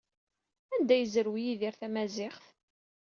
[0.73, 2.43] Anda ay yezrew Yidir tamaziɣt?